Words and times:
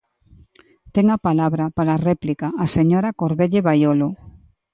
Ten 0.93 1.05
a 1.15 1.17
palabra, 1.27 1.65
para 1.77 1.91
a 1.95 2.01
réplica, 2.09 2.47
a 2.63 2.65
señora 2.75 3.15
Corvelle 3.19 3.65
Baiolo. 3.67 4.09